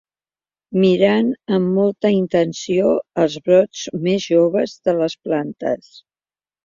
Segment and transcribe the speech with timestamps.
[0.83, 2.89] Mirant amb molta intenció
[3.25, 5.93] els brots més joves de les plantes.